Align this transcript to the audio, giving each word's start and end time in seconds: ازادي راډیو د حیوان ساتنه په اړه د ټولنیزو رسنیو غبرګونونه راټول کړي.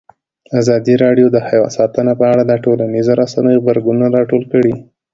ازادي 0.59 0.95
راډیو 1.03 1.27
د 1.31 1.37
حیوان 1.47 1.71
ساتنه 1.77 2.13
په 2.19 2.25
اړه 2.31 2.43
د 2.45 2.53
ټولنیزو 2.63 3.13
رسنیو 3.21 3.61
غبرګونونه 3.63 4.13
راټول 4.19 4.43
کړي. 4.53 4.73